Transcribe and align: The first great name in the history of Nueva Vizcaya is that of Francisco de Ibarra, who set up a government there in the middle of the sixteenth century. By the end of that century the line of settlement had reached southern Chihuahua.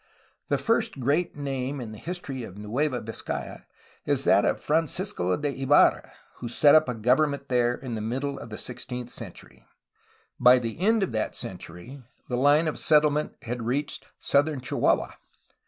The 0.47 0.57
first 0.57 0.99
great 0.99 1.35
name 1.37 1.79
in 1.79 1.91
the 1.91 1.99
history 1.99 2.41
of 2.41 2.57
Nueva 2.57 2.99
Vizcaya 3.01 3.67
is 4.03 4.23
that 4.23 4.45
of 4.45 4.59
Francisco 4.59 5.37
de 5.37 5.61
Ibarra, 5.61 6.11
who 6.37 6.49
set 6.49 6.73
up 6.73 6.89
a 6.89 6.95
government 6.95 7.49
there 7.49 7.75
in 7.75 7.93
the 7.93 8.01
middle 8.01 8.39
of 8.39 8.49
the 8.49 8.57
sixteenth 8.57 9.11
century. 9.11 9.63
By 10.39 10.57
the 10.57 10.79
end 10.79 11.03
of 11.03 11.11
that 11.11 11.35
century 11.35 12.01
the 12.29 12.35
line 12.37 12.67
of 12.67 12.79
settlement 12.79 13.35
had 13.43 13.61
reached 13.61 14.07
southern 14.17 14.59
Chihuahua. 14.59 15.11